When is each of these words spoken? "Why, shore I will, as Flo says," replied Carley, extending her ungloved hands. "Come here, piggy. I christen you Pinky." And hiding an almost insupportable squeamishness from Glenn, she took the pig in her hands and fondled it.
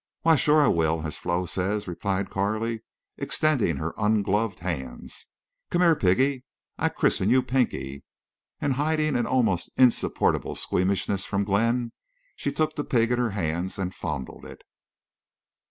"Why, 0.23 0.35
shore 0.35 0.63
I 0.63 0.67
will, 0.67 1.05
as 1.05 1.19
Flo 1.19 1.45
says," 1.45 1.87
replied 1.87 2.31
Carley, 2.31 2.81
extending 3.17 3.75
her 3.77 3.93
ungloved 3.99 4.61
hands. 4.61 5.27
"Come 5.69 5.83
here, 5.83 5.95
piggy. 5.95 6.43
I 6.79 6.89
christen 6.89 7.29
you 7.29 7.43
Pinky." 7.43 8.03
And 8.59 8.73
hiding 8.73 9.15
an 9.15 9.27
almost 9.27 9.69
insupportable 9.77 10.55
squeamishness 10.55 11.23
from 11.27 11.43
Glenn, 11.43 11.91
she 12.35 12.51
took 12.51 12.75
the 12.77 12.83
pig 12.83 13.11
in 13.11 13.19
her 13.19 13.29
hands 13.37 13.77
and 13.77 13.93
fondled 13.93 14.43
it. 14.43 14.63